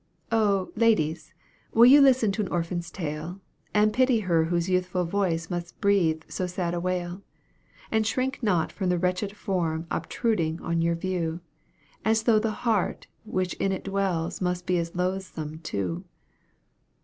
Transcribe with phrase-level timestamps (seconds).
[0.31, 1.31] Oh, ladies,
[1.75, 3.39] will you listen to a little orphan's tale?
[3.71, 7.21] And pity her whose youthful voice must breathe so sad a wail;
[7.91, 11.41] And shrink not from the wretched form obtruding on your view.
[12.03, 16.03] As though the heart which in it dwells must be as loathsome too.